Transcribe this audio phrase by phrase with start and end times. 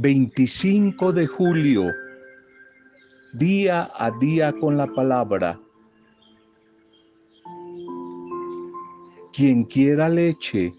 [0.00, 1.92] 25 de julio,
[3.34, 5.60] día a día con la palabra.
[9.34, 10.72] Quien quiera leche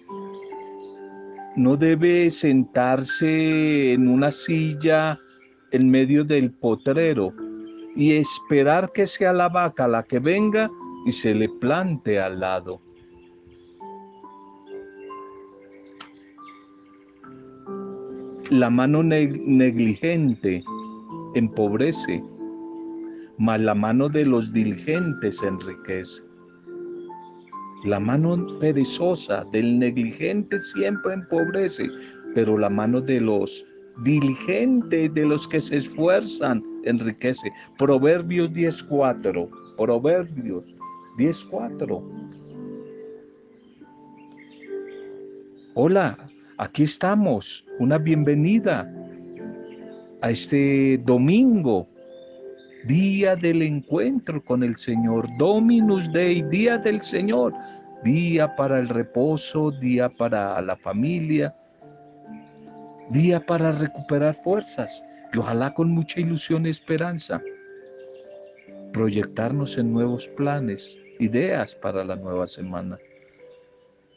[1.56, 5.20] no debe sentarse en una silla
[5.72, 7.32] en medio del potrero
[7.96, 10.68] y esperar que sea la vaca la que venga
[11.06, 12.82] y se le plante al lado.
[18.52, 20.62] La mano negligente
[21.36, 22.22] empobrece,
[23.38, 26.22] mas la mano de los diligentes enriquece.
[27.86, 31.90] La mano perezosa del negligente siempre empobrece,
[32.36, 33.66] pero la mano de los
[34.04, 37.54] diligentes, de los que se esfuerzan, enriquece.
[37.78, 39.50] Proverbios 10.4.
[39.78, 40.66] Proverbios
[41.18, 42.04] 10.4.
[45.76, 46.31] Hola,
[46.62, 47.66] aquí estamos.
[47.80, 48.88] Una bienvenida
[50.22, 51.88] a este domingo,
[52.86, 55.28] día del encuentro con el Señor.
[55.40, 57.54] Dominus Dei, día del Señor.
[58.04, 61.56] Día para el reposo, día para la familia,
[63.12, 67.40] día para recuperar fuerzas y ojalá con mucha ilusión y esperanza
[68.92, 72.98] proyectarnos en nuevos planes, ideas para la nueva semana.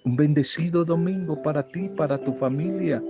[0.04, 3.02] Un bendecido domingo para ti, para tu familia,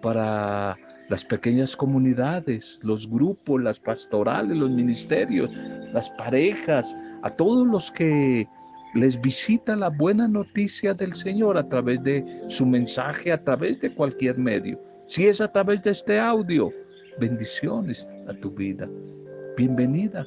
[0.00, 0.76] para
[1.10, 5.52] las pequeñas comunidades, los grupos, las pastorales, los ministerios,
[5.92, 8.48] las parejas, a todos los que
[8.94, 13.92] les visita la buena noticia del Señor a través de su mensaje, a través de
[13.92, 14.80] cualquier medio.
[15.06, 16.70] Si es a través de este audio,
[17.20, 18.88] bendiciones a tu vida.
[19.58, 20.24] Bienvenida.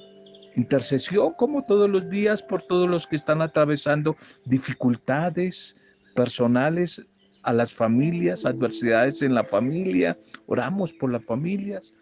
[0.55, 5.75] Intercesión como todos los días por todos los que están atravesando dificultades
[6.13, 7.01] personales
[7.43, 10.17] a las familias, adversidades en la familia.
[10.47, 11.93] Oramos por las familias.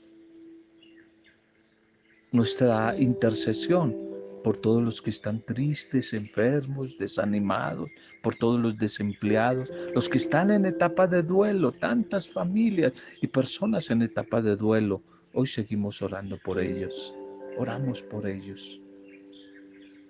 [2.32, 4.10] Nuestra intercesión
[4.44, 7.90] por todos los que están tristes, enfermos, desanimados,
[8.24, 13.90] por todos los desempleados, los que están en etapa de duelo, tantas familias y personas
[13.90, 15.02] en etapa de duelo.
[15.34, 17.14] Hoy seguimos orando por ellos.
[17.60, 18.80] Oramos por ellos,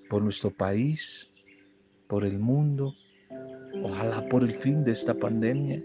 [0.07, 1.27] por nuestro país,
[2.05, 2.93] por el mundo,
[3.81, 5.83] ojalá por el fin de esta pandemia,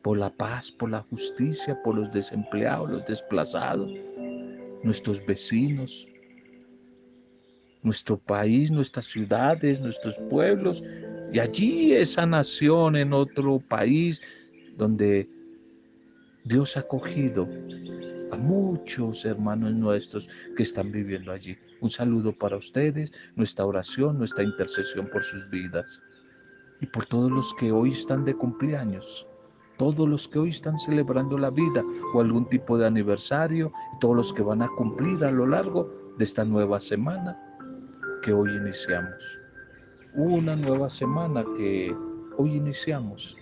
[0.00, 3.92] por la paz, por la justicia, por los desempleados, los desplazados,
[4.82, 6.08] nuestros vecinos,
[7.82, 10.82] nuestro país, nuestras ciudades, nuestros pueblos,
[11.30, 14.18] y allí esa nación en otro país
[14.78, 15.28] donde
[16.42, 17.46] Dios ha acogido
[18.36, 21.56] muchos hermanos nuestros que están viviendo allí.
[21.80, 26.00] Un saludo para ustedes, nuestra oración, nuestra intercesión por sus vidas
[26.80, 29.26] y por todos los que hoy están de cumpleaños,
[29.78, 34.32] todos los que hoy están celebrando la vida o algún tipo de aniversario, todos los
[34.32, 37.38] que van a cumplir a lo largo de esta nueva semana
[38.22, 39.38] que hoy iniciamos.
[40.14, 41.94] Una nueva semana que
[42.36, 43.36] hoy iniciamos.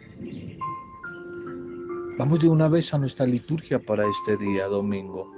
[2.23, 5.29] Vamos de una vez a nuestra liturgia para este día domingo.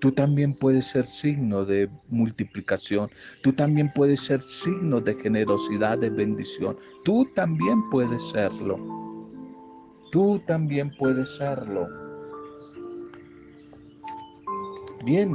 [0.00, 3.08] Tú también puedes ser signo de multiplicación.
[3.42, 6.76] Tú también puedes ser signo de generosidad, de bendición.
[7.06, 8.76] Tú también puedes serlo.
[10.12, 11.88] Tú también puedes serlo.
[15.06, 15.34] Bien,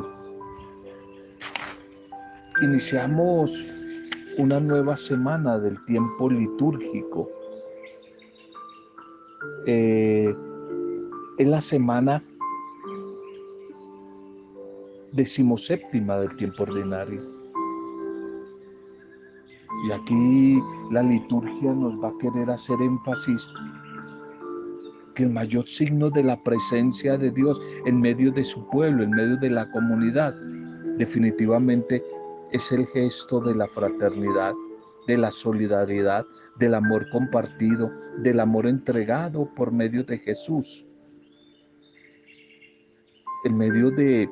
[2.61, 3.51] Iniciamos
[4.38, 7.28] una nueva semana del tiempo litúrgico.
[9.66, 10.35] Eh,
[11.38, 12.24] es la semana
[15.13, 17.22] decimoséptima del tiempo ordinario.
[19.88, 20.59] Y aquí
[20.91, 23.50] la liturgia nos va a querer hacer énfasis
[25.16, 29.12] que el mayor signo de la presencia de Dios en medio de su pueblo, en
[29.12, 30.34] medio de la comunidad,
[30.97, 32.03] definitivamente
[32.52, 34.53] es el gesto de la fraternidad,
[35.08, 36.25] de la solidaridad,
[36.58, 40.85] del amor compartido, del amor entregado por medio de Jesús.
[43.46, 44.29] En medio de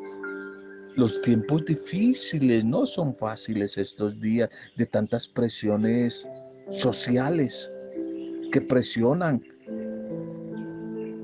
[0.95, 6.27] los tiempos difíciles, no son fáciles estos días de tantas presiones
[6.69, 7.69] sociales
[8.51, 9.41] que presionan,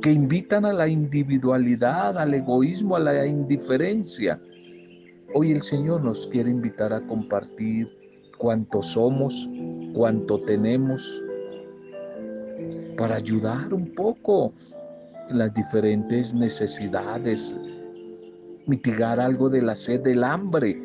[0.01, 4.41] que invitan a la individualidad, al egoísmo, a la indiferencia.
[5.33, 8.06] Hoy el Señor nos quiere invitar a compartir
[8.37, 9.47] cuánto somos,
[9.93, 11.23] cuánto tenemos,
[12.97, 14.53] para ayudar un poco
[15.29, 17.55] en las diferentes necesidades,
[18.65, 20.79] mitigar algo de la sed del hambre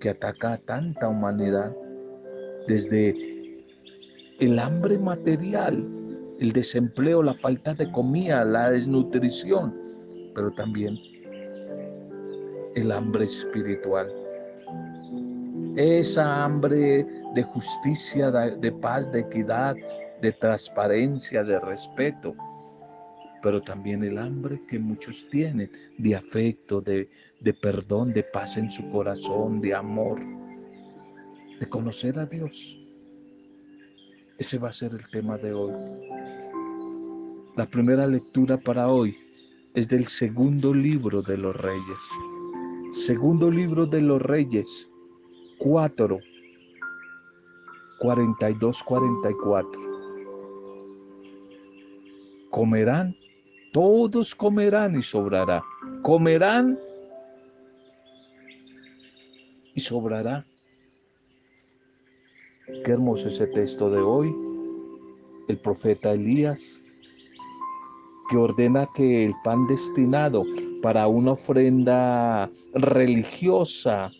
[0.00, 1.74] que ataca a tanta humanidad,
[2.66, 3.14] desde
[4.38, 5.86] el hambre material,
[6.38, 9.74] el desempleo, la falta de comida, la desnutrición,
[10.34, 10.98] pero también
[12.74, 14.19] el hambre espiritual.
[15.76, 19.76] Esa hambre de justicia, de paz, de equidad,
[20.20, 22.34] de transparencia, de respeto,
[23.42, 27.08] pero también el hambre que muchos tienen de afecto, de,
[27.40, 30.20] de perdón, de paz en su corazón, de amor,
[31.58, 32.76] de conocer a Dios.
[34.38, 35.72] Ese va a ser el tema de hoy.
[37.56, 39.16] La primera lectura para hoy
[39.74, 41.98] es del segundo libro de los reyes.
[42.92, 44.89] Segundo libro de los reyes,
[45.60, 46.18] 4,
[47.98, 49.80] 42, 44.
[52.50, 53.14] Comerán,
[53.72, 55.62] todos comerán y sobrará.
[56.02, 56.78] Comerán
[59.74, 60.46] y sobrará.
[62.84, 64.34] Qué hermoso ese texto de hoy.
[65.48, 66.82] El profeta Elías,
[68.30, 70.44] que ordena que el pan destinado
[70.80, 74.10] para una ofrenda religiosa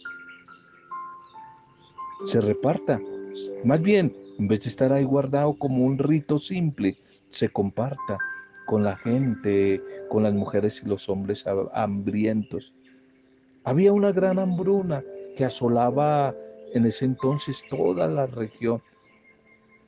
[2.24, 3.00] se reparta.
[3.64, 6.96] Más bien, en vez de estar ahí guardado como un rito simple,
[7.28, 8.18] se comparta
[8.66, 12.74] con la gente, con las mujeres y los hombres hambrientos.
[13.64, 15.02] Había una gran hambruna
[15.36, 16.34] que asolaba
[16.74, 18.82] en ese entonces toda la región.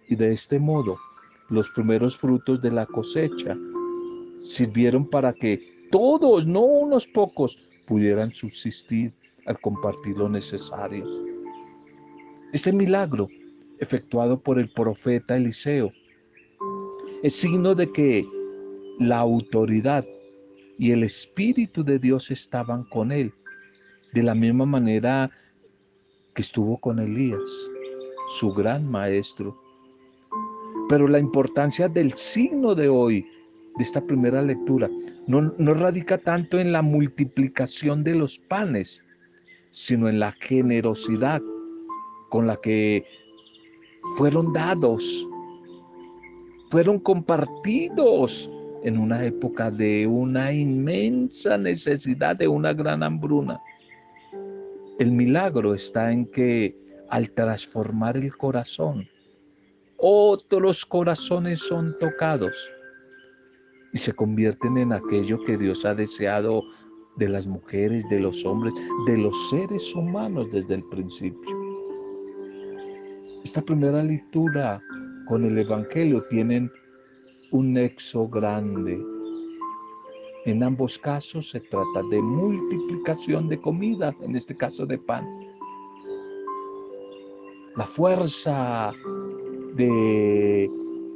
[0.08, 0.99] Y de este modo,
[1.49, 3.56] los primeros frutos de la cosecha
[4.49, 9.12] sirvieron para que todos, no unos pocos, pudieran subsistir
[9.46, 11.31] al compartir lo necesario.
[12.53, 13.29] Este milagro,
[13.79, 15.91] efectuado por el profeta Eliseo,
[17.23, 18.27] es signo de que
[18.99, 20.05] la autoridad
[20.77, 23.33] y el Espíritu de Dios estaban con él,
[24.13, 25.31] de la misma manera
[26.35, 27.41] que estuvo con Elías,
[28.39, 29.59] su gran maestro.
[30.91, 33.27] Pero la importancia del signo de hoy,
[33.79, 34.91] de esta primera lectura,
[35.27, 39.03] no, no radica tanto en la multiplicación de los panes,
[39.71, 41.41] sino en la generosidad
[42.32, 43.05] con la que
[44.17, 45.29] fueron dados,
[46.70, 48.50] fueron compartidos
[48.84, 53.61] en una época de una inmensa necesidad, de una gran hambruna.
[54.99, 56.75] El milagro está en que
[57.11, 59.06] al transformar el corazón,
[59.99, 62.56] otros corazones son tocados
[63.93, 66.62] y se convierten en aquello que Dios ha deseado
[67.19, 68.73] de las mujeres, de los hombres,
[69.06, 71.62] de los seres humanos desde el principio.
[73.44, 74.81] Esta primera lectura
[75.27, 76.71] con el Evangelio tienen
[77.50, 78.99] un nexo grande
[80.44, 85.25] en ambos casos se trata de multiplicación de comida, en este caso de pan.
[87.77, 88.93] La fuerza
[89.77, 90.69] de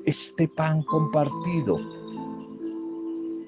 [0.04, 1.80] este pan compartido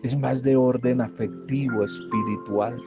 [0.02, 2.82] es más de orden afectivo, espiritual.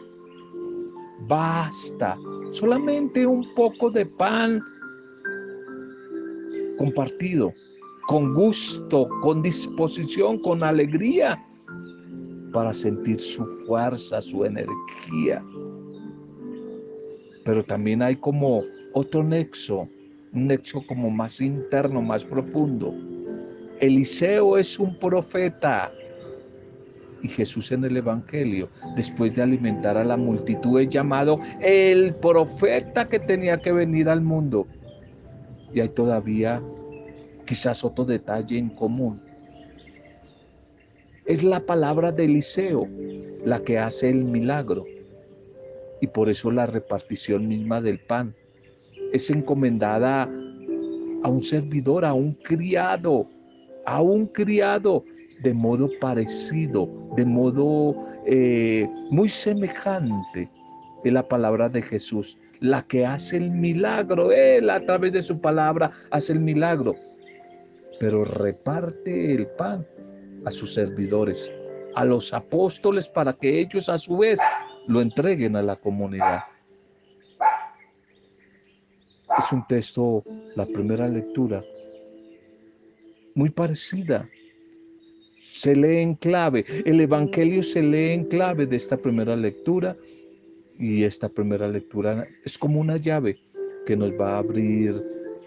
[1.30, 2.18] Basta
[2.50, 4.62] solamente un poco de pan
[6.82, 7.54] compartido,
[8.08, 11.40] con gusto, con disposición, con alegría
[12.52, 15.46] para sentir su fuerza, su energía.
[17.46, 18.64] Pero también hay como
[18.94, 19.88] otro nexo,
[20.34, 22.92] un nexo como más interno, más profundo.
[23.80, 25.92] Eliseo es un profeta
[27.22, 33.08] y Jesús en el Evangelio, después de alimentar a la multitud, es llamado el profeta
[33.08, 34.66] que tenía que venir al mundo.
[35.74, 36.62] Y hay todavía
[37.46, 39.22] quizás otro detalle en común.
[41.26, 42.88] Es la palabra de Eliseo
[43.46, 44.86] la que hace el milagro.
[46.02, 48.36] Y por eso la repartición misma del pan
[49.14, 53.28] es encomendada a un servidor, a un criado,
[53.86, 55.04] a un criado
[55.44, 60.50] de modo parecido, de modo eh, muy semejante.
[61.04, 64.32] Es la palabra de Jesús, la que hace el milagro.
[64.32, 66.96] Él a través de su palabra hace el milagro,
[68.00, 69.86] pero reparte el pan
[70.46, 71.52] a sus servidores,
[71.96, 74.40] a los apóstoles, para que ellos a su vez
[74.88, 76.44] lo entreguen a la comunidad.
[79.38, 80.24] Es un texto,
[80.56, 81.64] la primera lectura,
[83.34, 84.28] muy parecida.
[85.52, 89.96] Se lee en clave, el Evangelio se lee en clave de esta primera lectura
[90.82, 93.38] y esta primera lectura es como una llave
[93.86, 95.02] que nos va a abrir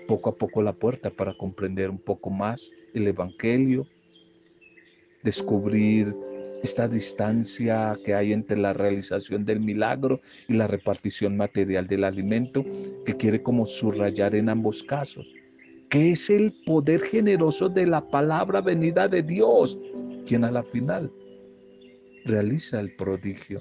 [0.06, 3.84] poco a poco la puerta para comprender un poco más el Evangelio,
[5.24, 6.14] descubrir
[6.62, 12.64] esta distancia que hay entre la realización del milagro y la repartición material del alimento,
[13.04, 15.26] que quiere como subrayar en ambos casos
[15.90, 19.78] que es el poder generoso de la palabra venida de Dios,
[20.26, 21.08] quien a la final
[22.24, 23.60] realiza el prodigio,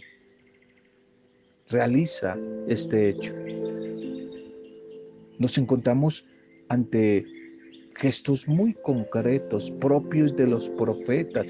[1.74, 2.38] realiza
[2.68, 3.34] este hecho.
[5.40, 6.26] Nos encontramos
[6.70, 7.26] ante
[7.96, 11.46] gestos muy concretos, propios de los profetas,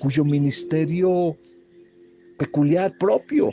[0.00, 1.36] cuyo ministerio
[2.38, 3.50] peculiar propio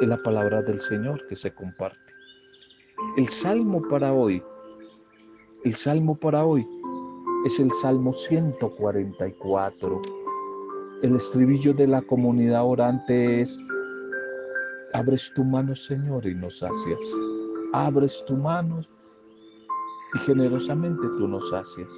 [0.00, 1.98] es la palabra del Señor que se comparte.
[3.16, 4.42] El salmo para hoy,
[5.64, 6.66] el salmo para hoy
[7.44, 10.02] es el Salmo 144.
[11.02, 13.58] El estribillo de la comunidad orante es,
[14.94, 17.00] abres tu mano Señor y nos sacias.
[17.72, 18.80] Abres tu mano
[20.14, 21.90] y generosamente tú nos sacias.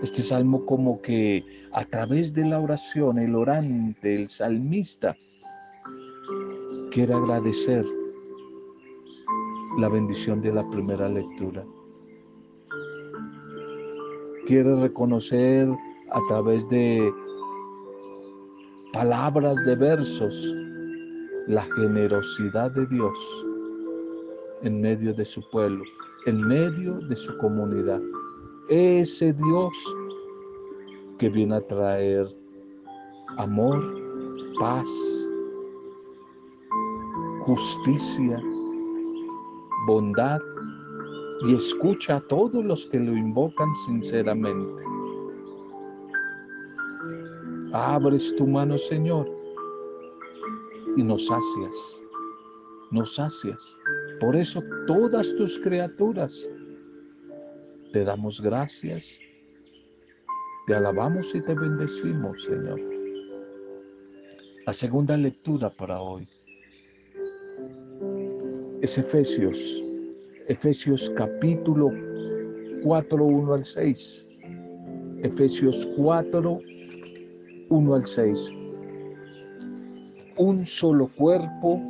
[0.00, 5.16] Este salmo como que a través de la oración, el orante, el salmista,
[6.92, 7.84] quiere agradecer
[9.78, 11.64] la bendición de la primera lectura.
[14.46, 15.68] Quiere reconocer
[16.10, 17.12] a través de
[18.98, 20.34] palabras de versos
[21.46, 23.16] la generosidad de Dios
[24.62, 25.84] en medio de su pueblo,
[26.26, 28.00] en medio de su comunidad.
[28.68, 29.72] Ese Dios
[31.20, 32.26] que viene a traer
[33.36, 33.80] amor,
[34.58, 34.90] paz,
[37.42, 38.42] justicia,
[39.86, 40.40] bondad
[41.46, 44.97] y escucha a todos los que lo invocan sinceramente.
[47.72, 49.28] Abres tu mano, Señor,
[50.96, 52.02] y nos sacias,
[52.90, 53.76] nos sacias.
[54.20, 56.48] Por eso todas tus criaturas
[57.92, 59.18] te damos gracias,
[60.66, 62.80] te alabamos y te bendecimos, Señor.
[64.66, 66.26] La segunda lectura para hoy
[68.80, 69.84] es Efesios,
[70.48, 71.90] Efesios capítulo
[72.82, 74.26] 4, 1 al 6.
[75.22, 76.60] Efesios 4,
[77.68, 78.50] 1 al 6.
[80.36, 81.80] Un solo cuerpo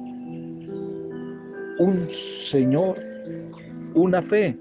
[1.78, 2.98] un Señor,
[3.94, 4.58] una fe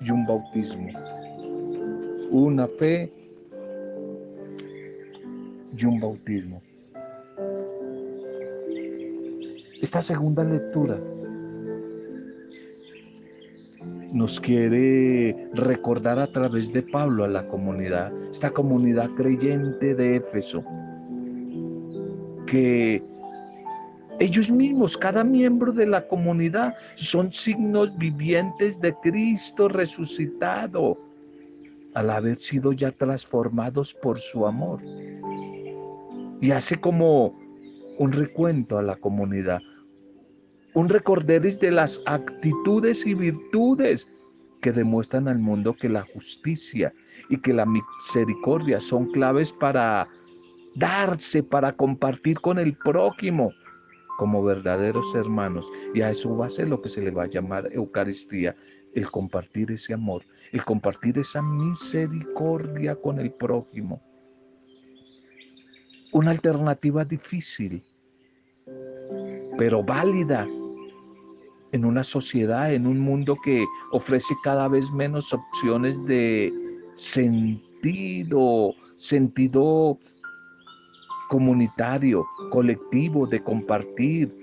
[0.00, 0.88] y un bautismo.
[2.30, 3.12] Una fe
[5.76, 6.60] y un bautismo.
[9.80, 10.98] Esta segunda lectura
[14.12, 20.62] nos quiere recordar a través de Pablo a la comunidad, esta comunidad creyente de Éfeso,
[22.46, 23.02] que
[24.20, 30.98] ellos mismos, cada miembro de la comunidad, son signos vivientes de Cristo resucitado,
[31.94, 34.80] al haber sido ya transformados por su amor.
[36.40, 37.34] Y hace como
[37.98, 39.60] un recuento a la comunidad,
[40.74, 44.08] un recorderis de las actitudes y virtudes
[44.60, 46.92] que demuestran al mundo que la justicia
[47.28, 50.08] y que la misericordia son claves para
[50.76, 53.52] darse, para compartir con el prójimo,
[54.18, 55.70] como verdaderos hermanos.
[55.94, 58.56] Y a eso va a ser lo que se le va a llamar Eucaristía,
[58.94, 64.00] el compartir ese amor, el compartir esa misericordia con el prójimo.
[66.12, 67.82] Una alternativa difícil,
[69.58, 70.46] pero válida
[71.72, 76.52] en una sociedad, en un mundo que ofrece cada vez menos opciones de
[76.94, 79.98] sentido, sentido
[81.28, 84.36] comunitario, colectivo, de compartir.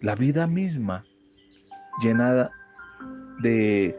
[0.00, 1.04] La vida misma
[2.02, 2.50] llena
[3.42, 3.98] de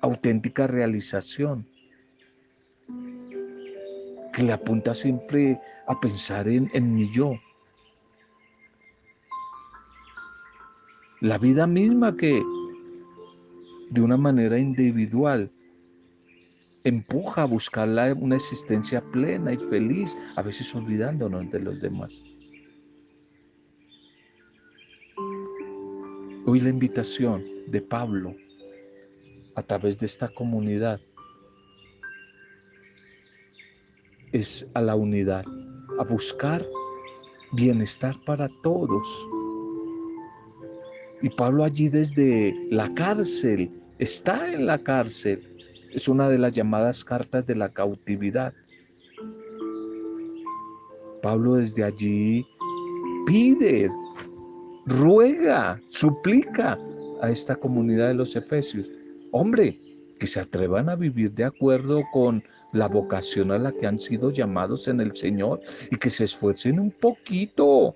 [0.00, 1.66] auténtica realización,
[4.32, 7.34] que le apunta siempre a pensar en, en mi yo.
[11.22, 12.42] La vida misma que
[13.90, 15.52] de una manera individual
[16.82, 17.88] empuja a buscar
[18.18, 22.10] una existencia plena y feliz, a veces olvidándonos de los demás.
[26.44, 28.34] Hoy la invitación de Pablo
[29.54, 31.00] a través de esta comunidad
[34.32, 35.44] es a la unidad,
[36.00, 36.66] a buscar
[37.52, 39.06] bienestar para todos.
[41.22, 45.40] Y Pablo allí desde la cárcel, está en la cárcel,
[45.92, 48.52] es una de las llamadas cartas de la cautividad.
[51.22, 52.44] Pablo desde allí
[53.26, 53.88] pide,
[54.86, 56.76] ruega, suplica
[57.20, 58.90] a esta comunidad de los Efesios,
[59.30, 59.78] hombre,
[60.18, 64.30] que se atrevan a vivir de acuerdo con la vocación a la que han sido
[64.30, 65.60] llamados en el Señor
[65.90, 67.94] y que se esfuercen un poquito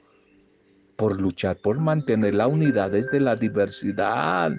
[0.97, 4.53] por luchar por mantener la unidad desde la diversidad,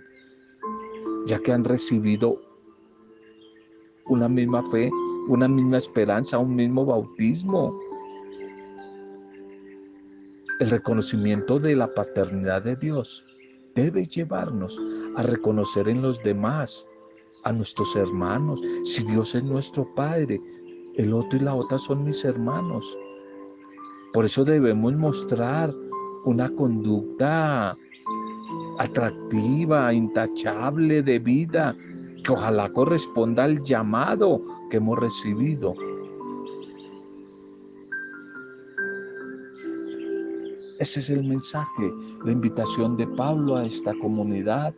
[1.26, 2.40] ya que han recibido
[4.06, 4.90] una misma fe,
[5.28, 7.78] una misma esperanza, un mismo bautismo.
[10.60, 13.26] El reconocimiento de la paternidad de Dios
[13.76, 14.80] debe llevarnos
[15.16, 16.88] a reconocer en los demás,
[17.44, 18.62] a nuestros hermanos.
[18.84, 20.40] Si Dios es nuestro Padre,
[20.96, 22.98] el otro y la otra son mis hermanos.
[24.14, 25.72] Por eso debemos mostrar
[26.26, 27.78] una conducta
[28.80, 31.76] atractiva, intachable de vida,
[32.24, 35.74] que ojalá corresponda al llamado que hemos recibido.
[40.80, 41.92] Ese es el mensaje,
[42.24, 44.76] la invitación de Pablo a esta comunidad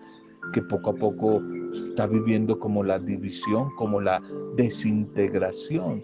[0.53, 1.41] que poco a poco
[1.73, 4.21] está viviendo como la división, como la
[4.55, 6.03] desintegración.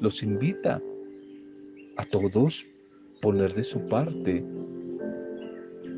[0.00, 0.82] Los invita
[1.96, 2.66] a todos
[3.20, 4.44] poner de su parte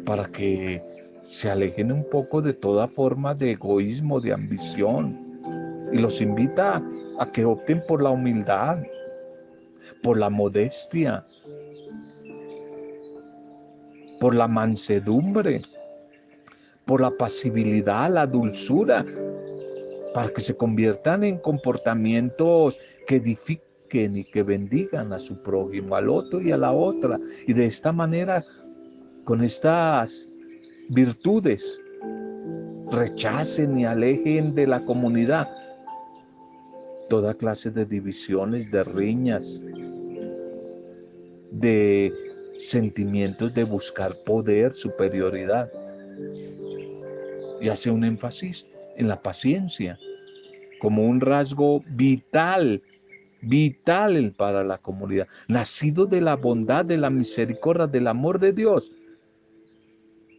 [0.04, 0.82] para que
[1.22, 5.18] se alejen un poco de toda forma de egoísmo, de ambición.
[5.92, 6.82] Y los invita
[7.18, 8.78] a que opten por la humildad,
[10.02, 11.24] por la modestia,
[14.18, 15.62] por la mansedumbre,
[16.84, 19.04] por la pasibilidad, la dulzura,
[20.14, 23.20] para que se conviertan en comportamientos que
[23.92, 27.18] y que bendigan a su prójimo, al otro y a la otra.
[27.47, 28.44] Y de esta manera,
[29.25, 30.28] con estas
[30.90, 31.80] virtudes,
[32.90, 35.49] rechacen y alejen de la comunidad
[37.09, 39.61] toda clase de divisiones, de riñas,
[41.50, 42.12] de
[42.56, 45.68] sentimientos de buscar poder, superioridad.
[47.61, 48.66] Y hace un énfasis
[48.97, 49.99] en la paciencia
[50.80, 52.82] como un rasgo vital,
[53.42, 58.92] vital para la comunidad, nacido de la bondad, de la misericordia, del amor de Dios.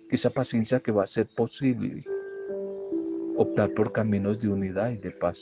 [0.10, 2.04] Esa paciencia que va a ser posible
[3.38, 5.42] optar por caminos de unidad y de paz.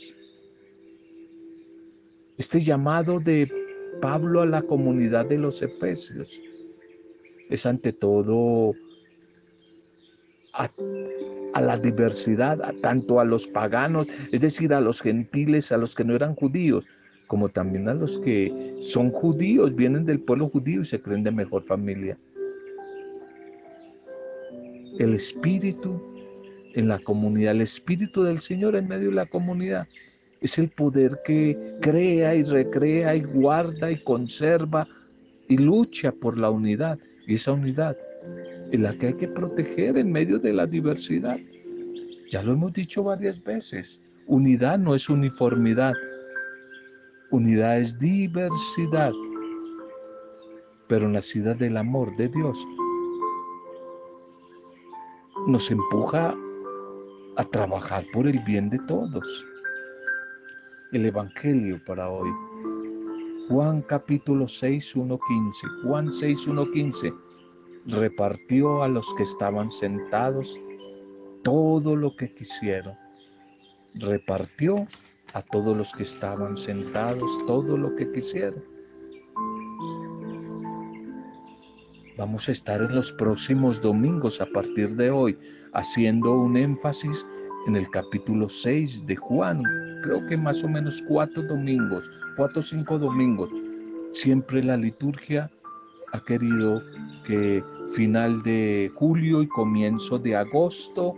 [2.38, 3.52] Este llamado de
[4.02, 6.40] Pablo a la comunidad de los Efesios
[7.50, 8.74] es ante todo
[10.54, 10.70] a,
[11.62, 16.16] la diversidad, tanto a los paganos, es decir, a los gentiles, a los que no
[16.16, 16.88] eran judíos,
[17.30, 21.30] como también a los que son judíos, vienen del pueblo judío y se creen de
[21.30, 22.18] mejor familia.
[24.98, 26.02] El espíritu
[26.74, 29.88] en la comunidad, el espíritu del Señor en medio de la comunidad,
[30.42, 34.88] es el poder que crea y recrea y guarda y conserva
[35.48, 36.98] y lucha por la unidad.
[37.28, 37.96] Y esa unidad
[38.72, 41.38] es la que hay que proteger en medio de la diversidad.
[42.32, 44.02] Ya lo hemos dicho varias veces.
[44.26, 45.94] Unidad no es uniformidad.
[47.32, 49.12] Unidad es diversidad,
[50.88, 52.68] pero nacida del amor de Dios.
[55.48, 56.36] Nos empuja
[57.38, 59.46] a trabajar por el bien de todos.
[60.92, 62.30] El Evangelio para hoy
[63.50, 65.68] Juan capítulo 6, 1, 15.
[65.84, 67.14] Juan 6, 1, 15.
[67.88, 70.62] Repartió a los que estaban sentados
[71.44, 72.94] todo lo que quisieron.
[73.96, 74.86] Repartió
[75.34, 78.64] a todos los que estaban sentados todo lo que quisieron.
[82.18, 85.38] Vamos a estar en los próximos domingos a partir de hoy
[85.74, 87.26] haciendo un énfasis
[87.68, 89.64] en el capítulo 6 de Juan,
[90.04, 93.50] creo que más o menos cuatro domingos, cuatro o cinco domingos.
[94.14, 95.50] Siempre la liturgia
[96.12, 96.82] ha querido
[97.26, 97.64] que
[97.94, 101.16] final de julio y comienzo de agosto,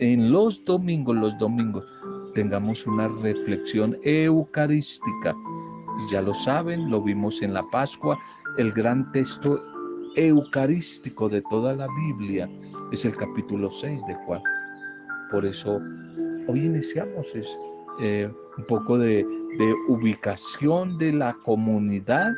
[0.00, 1.84] en los domingos, los domingos,
[2.34, 5.34] tengamos una reflexión eucarística.
[6.10, 8.18] Ya lo saben, lo vimos en la Pascua,
[8.58, 9.60] el gran texto
[10.16, 12.48] eucarístico de toda la Biblia
[12.90, 14.42] es el capítulo 6 de Juan.
[15.30, 15.80] Por eso
[16.48, 17.32] hoy iniciamos
[18.00, 19.24] eh, un poco de,
[19.58, 22.32] de ubicación de la comunidad,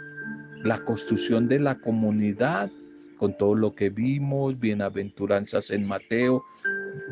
[0.62, 2.70] la construcción de la comunidad,
[3.18, 6.44] con todo lo que vimos, bienaventuranzas en Mateo,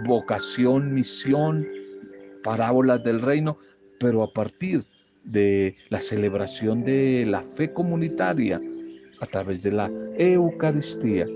[0.07, 1.67] vocación, misión,
[2.43, 3.59] parábolas del reino,
[3.99, 4.85] pero a partir
[5.25, 8.61] de la celebración de la fe comunitaria
[9.21, 11.27] a través de la Eucaristía,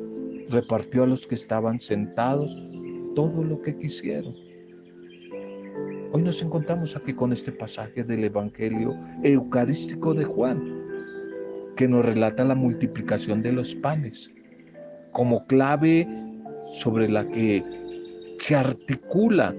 [0.48, 2.56] repartió a los que estaban sentados
[3.14, 4.34] todo lo que quisieron.
[6.12, 10.82] Hoy nos encontramos aquí con este pasaje del Evangelio Eucarístico de Juan,
[11.76, 14.30] que nos relata la multiplicación de los panes
[15.12, 16.06] como clave
[16.68, 17.64] sobre la que
[18.38, 19.54] se articula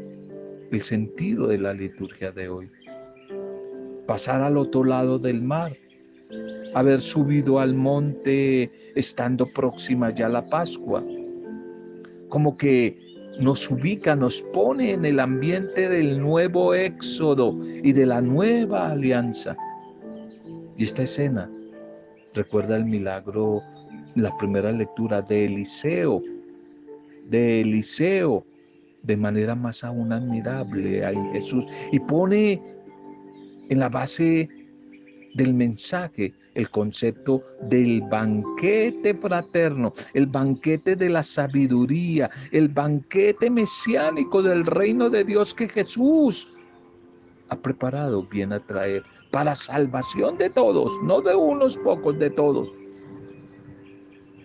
[0.72, 2.70] el sentido de la liturgia de hoy.
[4.06, 5.76] Pasar al otro lado del mar,
[6.74, 11.04] haber subido al monte estando próxima ya la Pascua.
[12.30, 12.98] Como que
[13.40, 19.56] nos ubica, nos pone en el ambiente del nuevo éxodo y de la nueva alianza.
[20.76, 21.50] Y esta escena
[22.34, 23.62] recuerda el milagro,
[24.16, 26.22] la primera lectura de Eliseo,
[27.30, 28.46] de Eliseo,
[29.08, 32.62] de manera más aún admirable ahí Jesús, y pone
[33.70, 34.48] en la base
[35.34, 44.42] del mensaje el concepto del banquete fraterno, el banquete de la sabiduría, el banquete mesiánico
[44.42, 46.52] del reino de Dios que Jesús
[47.50, 52.74] ha preparado bien a traer para salvación de todos, no de unos pocos, de todos.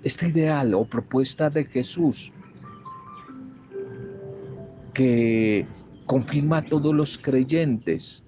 [0.03, 2.33] Este ideal o propuesta de Jesús
[4.95, 5.67] que
[6.07, 8.23] confirma a todos los creyentes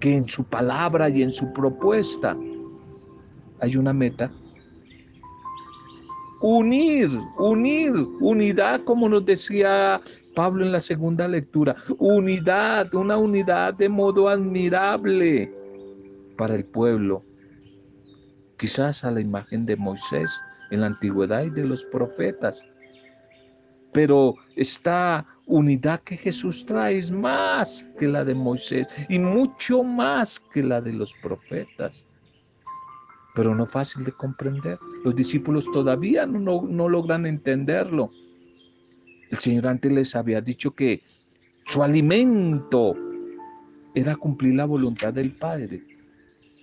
[0.00, 2.36] que en su palabra y en su propuesta
[3.60, 4.30] hay una meta.
[6.40, 10.00] Unir, unir, unidad, como nos decía
[10.34, 15.52] Pablo en la segunda lectura, unidad, una unidad de modo admirable
[16.38, 17.22] para el pueblo,
[18.56, 20.40] quizás a la imagen de Moisés
[20.70, 22.64] en la antigüedad y de los profetas.
[23.92, 30.38] Pero esta unidad que Jesús trae es más que la de Moisés y mucho más
[30.38, 32.04] que la de los profetas.
[33.34, 34.78] Pero no fácil de comprender.
[35.04, 38.10] Los discípulos todavía no, no, logran entenderlo.
[39.30, 41.00] El Señor antes les había dicho que
[41.66, 42.96] su alimento
[43.94, 45.82] era cumplir la voluntad del Padre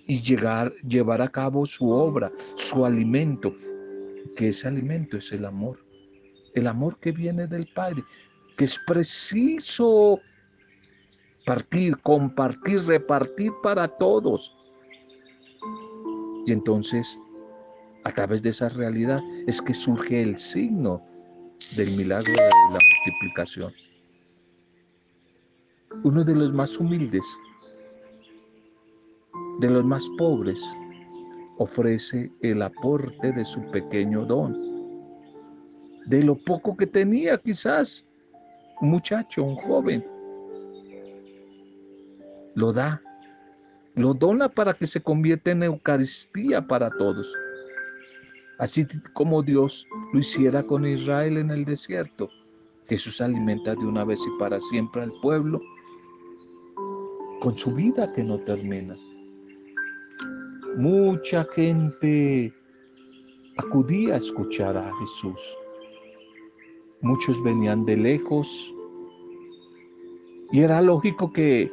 [0.06, 3.54] y llegar, llevar a cabo su obra, su alimento,
[4.36, 5.78] que ese alimento es el amor,
[6.54, 8.04] el amor que viene del Padre
[8.58, 10.20] que es preciso
[11.46, 14.54] partir, compartir, repartir para todos.
[16.44, 17.18] Y entonces,
[18.04, 21.00] a través de esa realidad, es que surge el signo
[21.76, 23.72] del milagro de la multiplicación.
[26.02, 27.24] Uno de los más humildes,
[29.60, 30.60] de los más pobres,
[31.58, 34.67] ofrece el aporte de su pequeño don,
[36.08, 38.04] de lo poco que tenía quizás,
[38.80, 40.04] un muchacho, un joven,
[42.54, 43.00] lo da,
[43.94, 47.30] lo dona para que se convierta en Eucaristía para todos.
[48.58, 52.30] Así como Dios lo hiciera con Israel en el desierto.
[52.88, 55.60] Jesús alimenta de una vez y para siempre al pueblo
[57.40, 58.96] con su vida que no termina.
[60.76, 62.52] Mucha gente
[63.58, 65.58] acudía a escuchar a Jesús.
[67.00, 68.74] Muchos venían de lejos
[70.50, 71.70] y era lógico que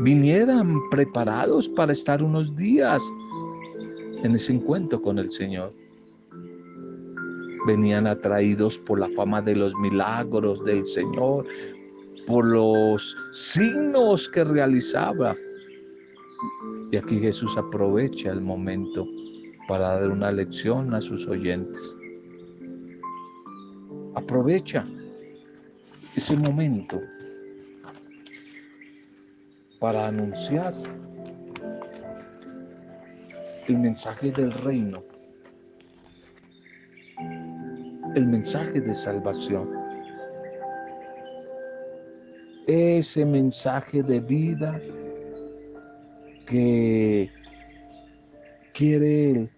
[0.00, 3.02] vinieran preparados para estar unos días
[4.22, 5.72] en ese encuentro con el Señor.
[7.66, 11.46] Venían atraídos por la fama de los milagros del Señor,
[12.26, 15.36] por los signos que realizaba.
[16.90, 19.06] Y aquí Jesús aprovecha el momento
[19.68, 21.96] para dar una lección a sus oyentes.
[24.14, 24.84] Aprovecha
[26.16, 27.00] ese momento
[29.80, 30.74] para anunciar
[33.68, 35.02] el mensaje del reino,
[38.14, 39.70] el mensaje de salvación,
[42.66, 44.80] ese mensaje de vida
[46.46, 47.30] que
[48.74, 49.48] quiere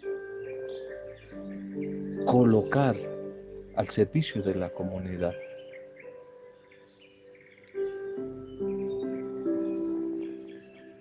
[2.26, 2.94] colocar
[3.76, 5.34] al servicio de la comunidad.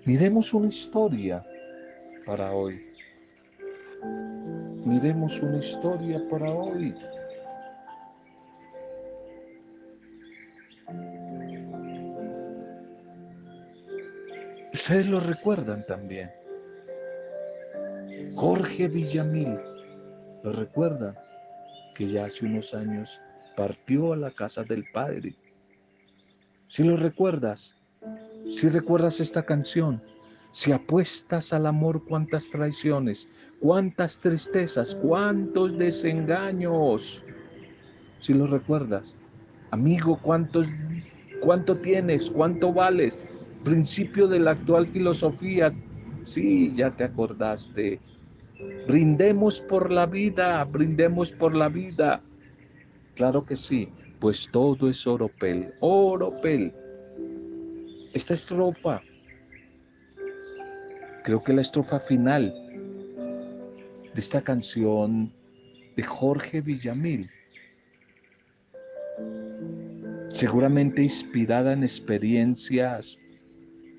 [0.05, 1.45] Miremos una historia
[2.25, 2.81] para hoy.
[4.85, 6.93] Miremos una historia para hoy.
[14.73, 16.29] Ustedes lo recuerdan también.
[18.35, 19.57] Jorge Villamil,
[20.43, 21.15] ¿lo recuerdan?
[21.93, 23.21] Que ya hace unos años
[23.55, 25.35] partió a la casa del Padre.
[26.67, 27.75] Si lo recuerdas,
[28.49, 30.01] si recuerdas esta canción,
[30.51, 33.27] si apuestas al amor cuántas traiciones,
[33.59, 37.23] cuántas tristezas, cuántos desengaños.
[38.19, 39.17] Si lo recuerdas,
[39.71, 40.67] amigo, cuántos
[41.41, 43.17] cuánto tienes, cuánto vales.
[43.63, 45.71] Principio de la actual filosofía.
[46.23, 47.99] Sí, ya te acordaste
[48.87, 52.21] Brindemos por la vida, brindemos por la vida.
[53.15, 56.73] Claro que sí, pues todo es oropel, oropel.
[58.13, 59.01] Esta estrofa
[61.23, 62.53] Creo que la estrofa final
[64.13, 65.31] de esta canción
[65.95, 67.29] de Jorge Villamil,
[70.31, 73.17] seguramente inspirada en experiencias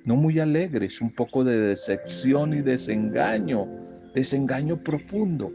[0.05, 3.67] no muy alegres, un poco de decepción y desengaño,
[4.15, 5.53] desengaño profundo,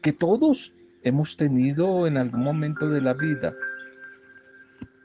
[0.00, 3.52] que todos hemos tenido en algún momento de la vida.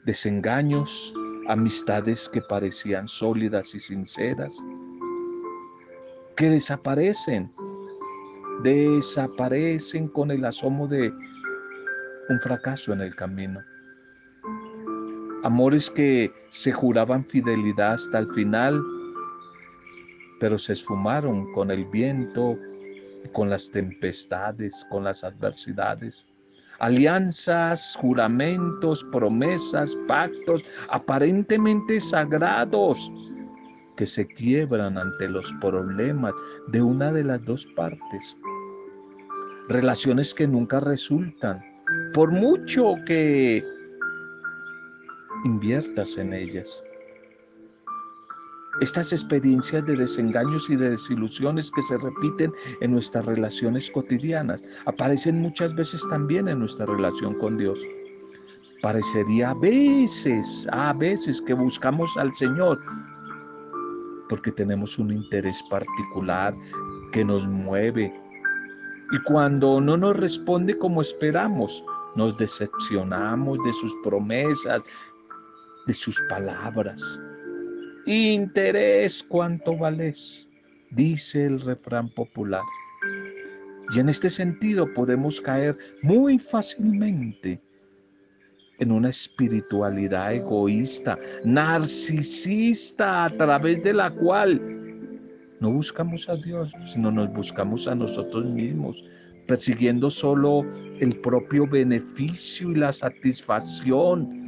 [0.04, 1.12] Desengaños,
[1.48, 4.56] amistades que parecían sólidas y sinceras,
[6.36, 7.50] que desaparecen,
[8.62, 11.12] desaparecen con el asomo de
[12.28, 13.60] un fracaso en el camino.
[15.42, 18.80] Amores que se juraban fidelidad hasta el final,
[20.40, 22.56] pero se esfumaron con el viento,
[23.32, 26.26] con las tempestades, con las adversidades.
[26.80, 33.10] Alianzas, juramentos, promesas, pactos aparentemente sagrados
[33.96, 36.34] que se quiebran ante los problemas
[36.68, 38.36] de una de las dos partes.
[39.68, 41.62] Relaciones que nunca resultan,
[42.12, 43.64] por mucho que
[45.44, 46.82] inviertas en ellas.
[48.80, 55.40] Estas experiencias de desengaños y de desilusiones que se repiten en nuestras relaciones cotidianas aparecen
[55.40, 57.78] muchas veces también en nuestra relación con Dios.
[58.82, 62.80] Parecería a veces, a veces que buscamos al Señor
[64.28, 66.54] porque tenemos un interés particular
[67.12, 68.12] que nos mueve.
[69.12, 71.84] Y cuando no nos responde como esperamos,
[72.16, 74.82] nos decepcionamos de sus promesas,
[75.86, 77.20] de sus palabras.
[78.06, 80.46] Interés cuánto vales,
[80.90, 82.62] dice el refrán popular.
[83.94, 87.60] Y en este sentido podemos caer muy fácilmente
[88.78, 94.60] en una espiritualidad egoísta, narcisista, a través de la cual
[95.60, 99.02] no buscamos a Dios, sino nos buscamos a nosotros mismos,
[99.46, 100.62] persiguiendo solo
[101.00, 104.43] el propio beneficio y la satisfacción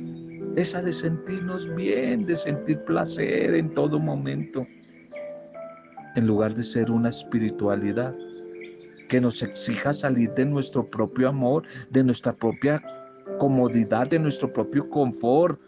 [0.57, 4.67] esa de sentirnos bien, de sentir placer en todo momento,
[6.17, 8.15] en lugar de ser una espiritualidad
[9.09, 12.83] que nos exija salir de nuestro propio amor, de nuestra propia
[13.39, 15.61] comodidad, de nuestro propio confort,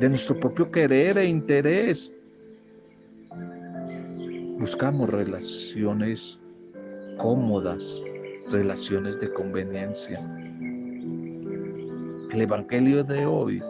[0.00, 2.12] de nuestro propio querer e interés.
[4.58, 6.40] Buscamos relaciones
[7.18, 8.02] cómodas,
[8.50, 10.18] relaciones de conveniencia.
[12.30, 13.62] El Evangelio de hoy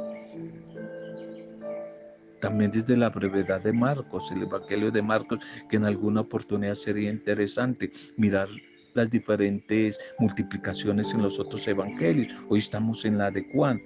[2.41, 7.11] también desde la brevedad de Marcos, el Evangelio de Marcos, que en alguna oportunidad sería
[7.11, 8.49] interesante mirar
[8.95, 12.35] las diferentes multiplicaciones en los otros evangelios.
[12.49, 13.81] Hoy estamos en la de Juan.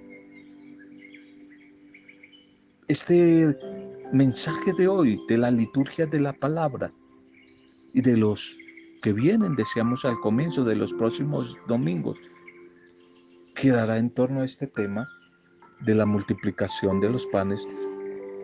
[2.87, 3.55] Este
[4.11, 6.91] mensaje de hoy, de la liturgia de la palabra
[7.93, 8.55] y de los
[9.01, 12.17] que vienen, deseamos al comienzo de los próximos domingos,
[13.55, 15.07] girará en torno a este tema
[15.81, 17.67] de la multiplicación de los panes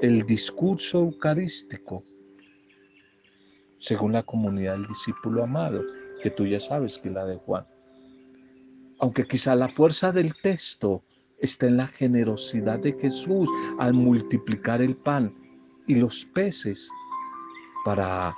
[0.01, 2.03] el discurso eucarístico,
[3.79, 5.83] según la comunidad del discípulo amado,
[6.21, 7.65] que tú ya sabes que es la de Juan.
[8.99, 11.03] Aunque quizá la fuerza del texto
[11.39, 15.33] está en la generosidad de Jesús al multiplicar el pan
[15.88, 16.89] y los peces
[17.85, 18.33] para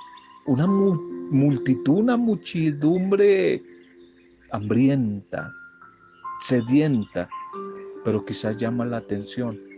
[0.46, 3.62] una multitud, una muchedumbre
[4.50, 5.52] hambrienta,
[6.40, 7.28] sedienta,
[8.04, 9.71] pero quizás llama la atención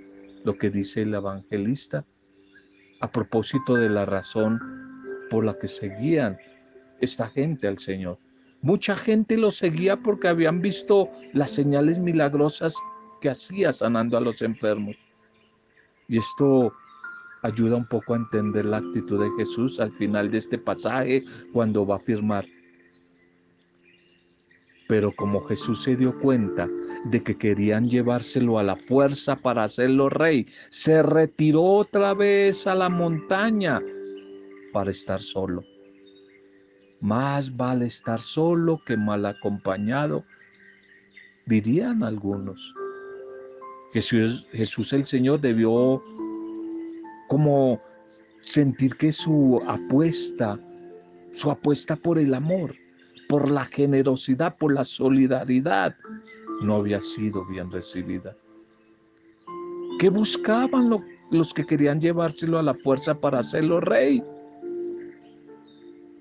[0.44, 2.04] lo que dice el evangelista
[3.00, 4.60] a propósito de la razón
[5.30, 6.38] por la que seguían
[7.00, 8.18] esta gente al Señor.
[8.62, 12.74] Mucha gente lo seguía porque habían visto las señales milagrosas
[13.20, 14.96] que hacía sanando a los enfermos.
[16.08, 16.72] Y esto
[17.42, 21.86] ayuda un poco a entender la actitud de Jesús al final de este pasaje cuando
[21.86, 22.46] va a afirmar,
[24.88, 26.68] pero como Jesús se dio cuenta
[27.04, 32.74] de que querían llevárselo a la fuerza para hacerlo rey, se retiró otra vez a
[32.74, 33.80] la montaña
[34.72, 35.62] para estar solo.
[37.00, 40.24] Más vale estar solo que mal acompañado,
[41.46, 42.74] dirían algunos.
[43.92, 46.02] Jesús, Jesús el Señor debió
[47.28, 47.80] como
[48.40, 50.58] sentir que su apuesta,
[51.32, 52.74] su apuesta por el amor,
[53.28, 55.94] por la generosidad, por la solidaridad,
[56.62, 58.36] no había sido bien recibida.
[59.98, 60.90] ¿Qué buscaban
[61.30, 64.22] los que querían llevárselo a la fuerza para hacerlo rey?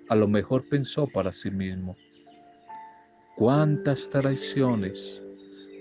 [0.09, 1.95] A lo mejor pensó para sí mismo,
[3.35, 5.23] cuántas traiciones,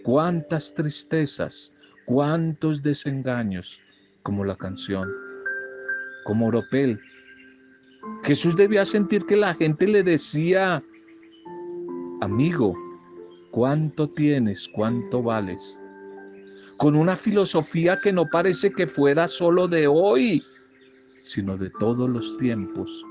[0.05, 1.73] cuántas tristezas,
[2.07, 3.81] cuántos desengaños,
[4.23, 5.09] como la canción,
[6.25, 6.99] como Oropel,
[8.25, 10.83] Jesús debía sentir que la gente le decía,
[12.21, 12.75] amigo,
[13.53, 14.69] ¿cuánto tienes?
[14.75, 15.79] ¿Cuánto vales?
[16.79, 20.43] Con una filosofía que no parece que fuera solo de hoy,
[21.23, 23.05] sino de todos los tiempos.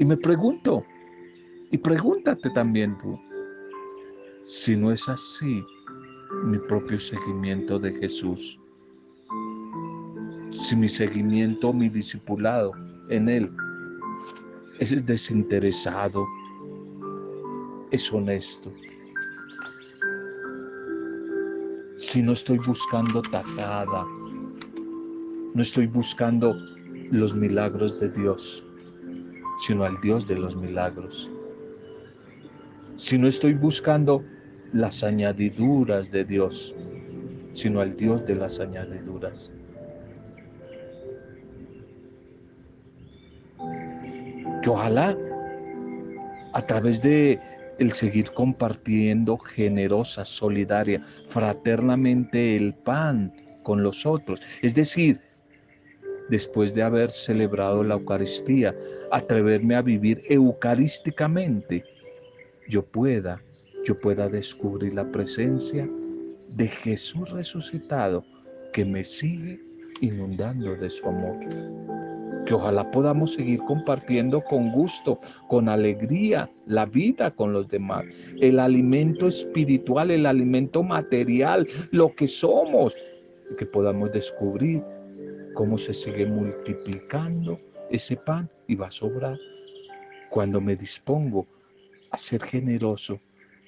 [0.00, 0.84] Y me pregunto,
[1.70, 3.18] y pregúntate también tú,
[4.42, 5.64] si no es así
[6.44, 8.58] mi propio seguimiento de Jesús,
[10.52, 12.72] si mi seguimiento, mi discipulado
[13.08, 13.50] en Él
[14.80, 16.26] es desinteresado,
[17.90, 18.72] es honesto,
[21.98, 24.06] si no estoy buscando tajada,
[25.54, 26.54] no estoy buscando
[27.10, 28.64] los milagros de Dios,
[29.58, 31.30] sino al Dios de los milagros.
[32.96, 34.22] Si no estoy buscando
[34.72, 36.74] las añadiduras de Dios,
[37.54, 39.52] sino al Dios de las añadiduras.
[44.62, 45.16] Que ojalá
[46.52, 47.40] a través de
[47.78, 55.20] el seguir compartiendo generosa, solidaria, fraternamente el pan con los otros, es decir,
[56.28, 58.74] después de haber celebrado la Eucaristía,
[59.12, 61.84] atreverme a vivir eucarísticamente,
[62.68, 63.40] yo pueda,
[63.84, 65.88] yo pueda descubrir la presencia
[66.48, 68.24] de Jesús resucitado
[68.72, 69.60] que me sigue
[70.00, 71.95] inundando de su amor.
[72.46, 78.04] Que ojalá podamos seguir compartiendo con gusto, con alegría, la vida con los demás,
[78.40, 82.96] el alimento espiritual, el alimento material, lo que somos,
[83.58, 84.82] que podamos descubrir
[85.54, 87.58] cómo se sigue multiplicando
[87.90, 89.38] ese pan y va a sobrar.
[90.30, 91.46] Cuando me dispongo
[92.10, 93.20] a ser generoso,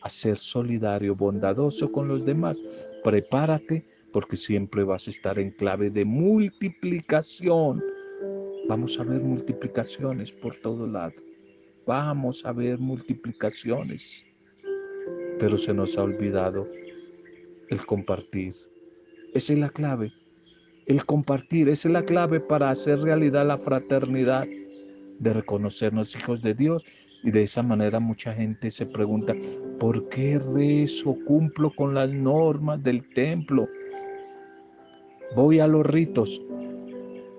[0.02, 2.58] a ser solidario, bondadoso con los demás,
[3.02, 7.82] prepárate porque siempre vas a estar en clave de multiplicación.
[8.68, 11.14] Vamos a ver multiplicaciones por todo lado.
[11.86, 14.24] Vamos a ver multiplicaciones.
[15.38, 16.66] Pero se nos ha olvidado
[17.68, 18.54] el compartir.
[19.34, 20.12] Esa es la clave
[20.88, 21.68] el compartir.
[21.68, 24.46] Esa es la clave para hacer realidad la fraternidad,
[25.18, 26.84] de reconocernos hijos de Dios.
[27.22, 29.34] Y de esa manera mucha gente se pregunta,
[29.78, 31.16] ¿por qué rezo?
[31.26, 33.66] Cumplo con las normas del templo.
[35.36, 36.40] Voy a los ritos,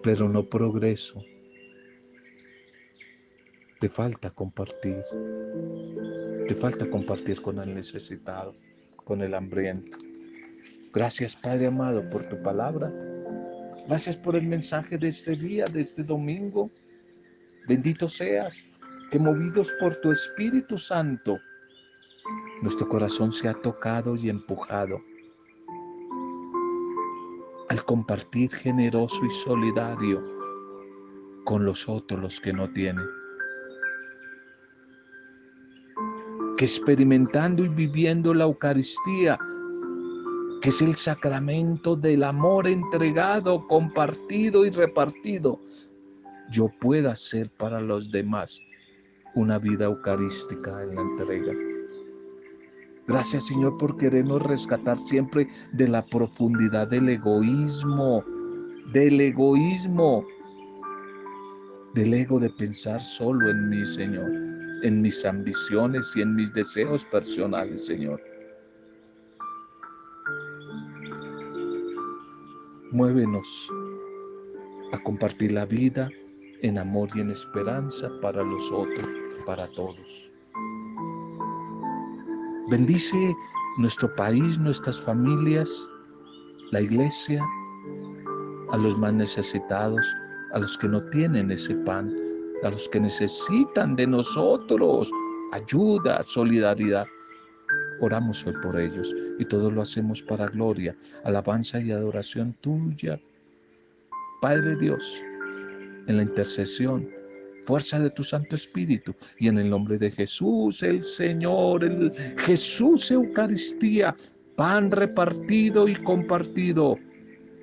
[0.03, 1.23] pero no progreso.
[3.79, 5.01] Te falta compartir.
[6.47, 8.55] Te falta compartir con el necesitado,
[8.95, 9.97] con el hambriento.
[10.93, 12.91] Gracias Padre amado por tu palabra.
[13.87, 16.69] Gracias por el mensaje de este día, de este domingo.
[17.67, 18.63] Bendito seas,
[19.11, 21.39] que movidos por tu Espíritu Santo,
[22.61, 24.99] nuestro corazón se ha tocado y empujado
[27.89, 30.23] compartir generoso y solidario
[31.43, 33.03] con los otros, los que no tienen.
[36.55, 39.39] Que experimentando y viviendo la Eucaristía,
[40.61, 45.59] que es el sacramento del amor entregado, compartido y repartido,
[46.51, 48.61] yo pueda ser para los demás
[49.33, 51.68] una vida eucarística en la entrega.
[53.09, 58.23] Gracias Señor por querernos rescatar siempre de la profundidad del egoísmo,
[58.93, 60.23] del egoísmo,
[61.95, 64.29] del ego de pensar solo en mí, Señor,
[64.83, 68.21] en mis ambiciones y en mis deseos personales, Señor.
[72.91, 73.71] Muévenos
[74.91, 76.11] a compartir la vida
[76.61, 79.07] en amor y en esperanza para los otros,
[79.47, 80.28] para todos.
[82.69, 83.35] Bendice
[83.79, 85.89] nuestro país, nuestras familias,
[86.71, 87.43] la iglesia,
[88.71, 90.05] a los más necesitados,
[90.53, 92.13] a los que no tienen ese pan,
[92.63, 95.11] a los que necesitan de nosotros
[95.51, 97.07] ayuda, solidaridad.
[98.01, 103.19] Oramos hoy por ellos y todo lo hacemos para gloria, alabanza y adoración tuya.
[104.41, 105.23] Padre Dios,
[106.05, 107.09] en la intercesión,
[107.69, 113.11] fuerza de tu Santo Espíritu y en el nombre de Jesús, el Señor, el Jesús
[113.11, 114.15] Eucaristía,
[114.55, 116.97] pan repartido y compartido,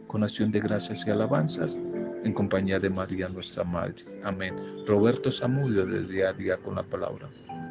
[0.07, 1.77] con acción de gracias y alabanzas,
[2.23, 4.05] en compañía de María nuestra Madre.
[4.23, 4.55] Amén.
[4.87, 7.29] Roberto Samudio del día a día con la palabra.